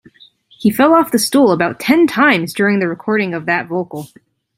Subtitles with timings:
[0.57, 4.07] He fell off the stool about ten times during the recording of that vocal.